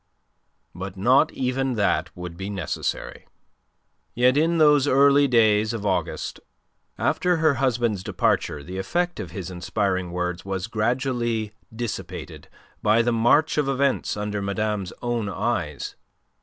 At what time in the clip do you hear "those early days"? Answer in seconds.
4.57-5.73